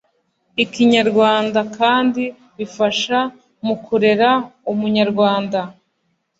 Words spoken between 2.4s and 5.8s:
bifasha mu kurera Umunyarwanda